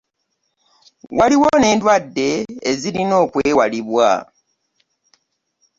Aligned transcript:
waliwo 1.17 1.49
n'eddwadde 1.59 2.29
ezirina 2.71 3.15
okwewalibwa. 3.25 4.09